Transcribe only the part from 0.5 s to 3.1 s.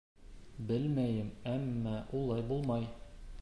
Белмәйем, әммә улай булмай!